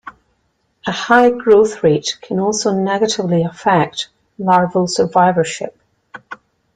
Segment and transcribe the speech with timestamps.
[0.87, 4.07] A high growth rate can also negatively affect
[4.39, 5.79] larval survivorship.